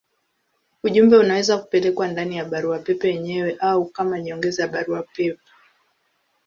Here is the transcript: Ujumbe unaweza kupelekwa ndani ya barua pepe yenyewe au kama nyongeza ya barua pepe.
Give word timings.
Ujumbe 0.83 1.17
unaweza 1.17 1.57
kupelekwa 1.57 2.07
ndani 2.07 2.37
ya 2.37 2.45
barua 2.45 2.79
pepe 2.79 3.07
yenyewe 3.09 3.57
au 3.59 3.85
kama 3.85 4.19
nyongeza 4.19 4.63
ya 4.63 4.69
barua 4.69 5.03
pepe. 5.03 5.39